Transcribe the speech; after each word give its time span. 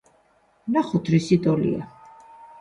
ვნახოთ 0.69 1.11
რისი 1.17 1.39
ტოლია. 1.45 1.87